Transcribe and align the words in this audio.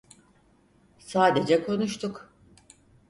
Sadece 0.99 1.63
konuştuk. 1.63 2.33